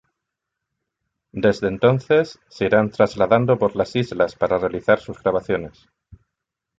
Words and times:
Desde 1.45 1.67
entonces, 1.67 2.39
se 2.49 2.65
irán 2.65 2.89
trasladando 2.89 3.59
por 3.59 3.75
las 3.75 3.95
islas 3.95 4.35
para 4.35 4.57
realizar 4.57 4.99
sus 4.99 5.21
grabaciones. 5.21 5.87